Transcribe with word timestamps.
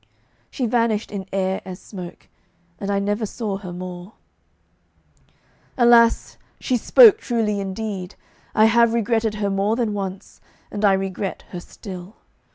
She 0.49 0.65
vanished 0.65 1.11
in 1.11 1.27
air 1.31 1.61
as 1.63 1.79
smoke, 1.79 2.27
and 2.79 2.89
I 2.89 2.97
never 2.97 3.27
saw 3.27 3.57
her 3.57 3.71
more. 3.71 4.13
Alas! 5.77 6.39
she 6.59 6.75
spoke 6.75 7.19
truly 7.19 7.59
indeed. 7.59 8.15
I 8.55 8.65
have 8.65 8.95
regretted 8.95 9.35
her 9.35 9.51
more 9.51 9.75
than 9.75 9.93
once, 9.93 10.41
and 10.71 10.83
I 10.83 10.93
regret 10.93 11.43
her 11.49 11.59
still. 11.59 12.15